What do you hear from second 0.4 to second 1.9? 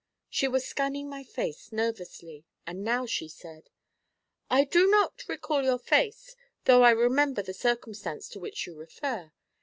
was scanning my face